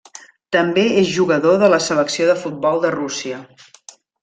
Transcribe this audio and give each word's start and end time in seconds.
També 0.55 0.85
és 1.01 1.11
jugador 1.17 1.59
de 1.65 1.69
la 1.75 1.79
Selecció 1.89 2.31
de 2.31 2.37
futbol 2.47 2.83
de 2.87 2.95
Rússia. 2.97 3.41